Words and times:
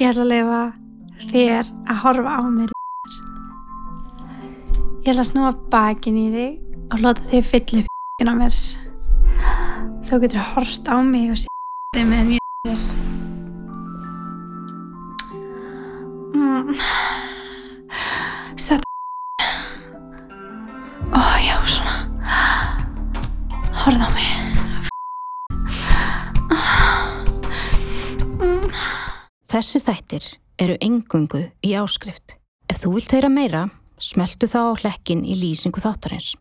Ég 0.00 0.08
ætla 0.08 0.22
að 0.22 0.30
lifa 0.30 0.60
þér 1.30 1.70
að 1.90 1.98
horfa 2.04 2.36
á 2.38 2.40
mér. 2.48 2.70
Ég 5.04 5.10
ætla 5.12 5.24
að 5.24 5.30
snúa 5.30 5.50
bakin 5.72 6.16
í 6.16 6.26
þig 6.34 6.92
og 6.94 7.02
láta 7.04 7.26
þig 7.32 7.48
fylla 7.50 7.82
upp 7.84 8.24
á 8.30 8.34
mér. 8.38 8.58
Þú 10.08 10.20
getur 10.24 10.40
að 10.42 10.50
horfst 10.54 10.90
á 10.90 10.96
mig 11.04 11.30
og 11.34 11.38
sé 11.42 12.04
meðan 12.06 12.32
ég 12.36 12.40
er 12.70 12.80
mm. 16.34 16.74
Sett 18.56 18.84
Ó, 21.10 21.22
já, 21.44 21.56
svona. 21.66 21.94
Horfð 23.84 24.06
á 24.06 24.10
mig 24.14 24.69
Þessi 29.50 29.80
þættir 29.82 30.26
eru 30.62 30.76
engungu 30.78 31.40
í 31.66 31.72
áskrift. 31.74 32.36
Ef 32.70 32.84
þú 32.84 32.92
vilt 32.94 33.14
heyra 33.16 33.30
meira, 33.34 33.62
smeltu 33.98 34.46
þá 34.46 34.60
á 34.70 34.78
hlekkin 34.78 35.24
í 35.26 35.34
lýsingu 35.40 35.82
þáttarins. 35.82 36.36